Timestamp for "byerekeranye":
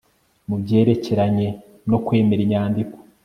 0.61-1.47